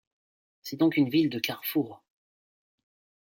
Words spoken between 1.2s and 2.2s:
de carrefour.